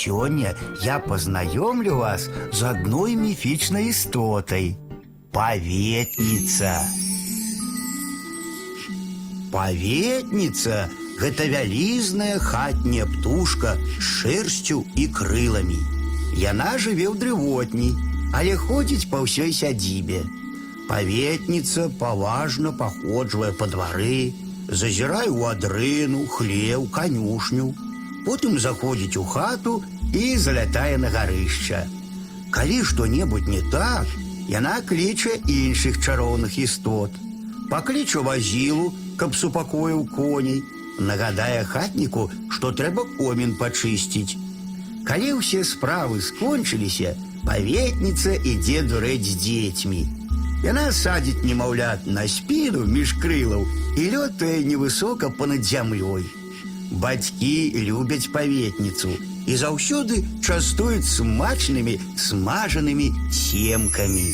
Сёння 0.00 0.54
я 0.82 0.98
познаёмлю 0.98 1.96
вас 1.96 2.28
з 2.52 2.62
адной 2.62 3.16
міфічнай 3.16 3.90
істотай. 3.92 4.76
Паветніца. 5.32 6.72
Паветніца 9.52 10.88
гэта 11.20 11.48
вялізная 11.52 12.38
хатняя 12.38 13.04
птушка 13.12 13.76
з 13.98 14.00
шэрсцю 14.00 14.78
і 14.96 15.04
крыламі. 15.20 15.76
Яна 16.46 16.78
жыве 16.80 17.12
ў 17.12 17.20
дрывотні, 17.20 17.92
але 18.32 18.56
ходзіць 18.56 19.10
па 19.12 19.20
ўсёй 19.26 19.52
сядзібе. 19.52 20.24
Паветніца 20.88 21.90
паважна 22.00 22.72
паходжвае 22.72 23.52
па 23.52 23.68
двары, 23.68 24.32
зазірае 24.64 25.28
ў 25.28 25.52
адрыну, 25.52 26.24
хлеў, 26.24 26.88
канюшню. 26.88 27.74
Потым 28.26 28.58
заходзіць 28.58 29.16
у 29.16 29.24
хату 29.24 29.82
і 30.12 30.36
залятае 30.36 30.98
на 30.98 31.08
гарышча. 31.14 31.86
Калі 32.50 32.82
што-небудзь 32.84 33.48
не 33.48 33.62
так, 33.72 34.06
яна 34.48 34.80
кліча 34.82 35.30
іншых 35.46 36.02
чароўных 36.02 36.58
істот. 36.58 37.14
Пакліча 37.70 38.20
вазілу, 38.26 38.92
каб 39.16 39.34
супакоіў 39.38 40.04
коней, 40.10 40.62
нагадае 40.98 41.64
хатніку, 41.64 42.30
што 42.50 42.72
трэба 42.72 43.06
комін 43.18 43.54
пачысціць. 43.60 44.36
Калі 45.06 45.38
ўсе 45.40 45.62
справы 45.64 46.20
скончыліся, 46.20 47.14
паветніца 47.46 48.34
ідзе 48.36 48.82
дурэць 48.90 49.24
з 49.24 49.36
дзецьмі. 49.44 50.02
Яна 50.66 50.90
садзіць 50.92 51.40
немаўлят 51.46 52.04
на 52.04 52.26
спіну 52.28 52.84
між 52.84 53.16
крылаў 53.22 53.64
і 53.96 54.02
лётае 54.12 54.60
невысока 54.66 55.30
понад 55.30 55.64
зямлёй. 55.64 56.26
Бацькі 56.90 57.72
любяць 57.86 58.30
паветніцу 58.34 59.14
і 59.46 59.56
заўсёды 59.56 60.22
частуюць 60.42 61.06
смачнымі 61.06 61.98
смажанымі 62.18 63.12
семкамі. 63.30 64.28